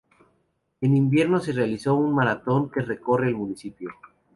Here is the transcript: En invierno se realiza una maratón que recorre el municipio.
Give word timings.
En 0.81 0.95
invierno 0.97 1.39
se 1.39 1.51
realiza 1.51 1.93
una 1.93 2.11
maratón 2.15 2.71
que 2.71 2.81
recorre 2.81 3.27
el 3.27 3.35
municipio. 3.35 3.91